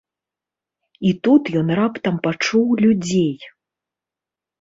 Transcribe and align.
І 1.09 1.09
тут 1.27 1.43
ён 1.61 1.67
раптам 1.79 2.15
пачуў 2.25 2.67
людзей. 2.83 3.37